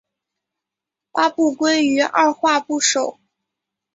[1.11, 3.19] 八部归于二划部首。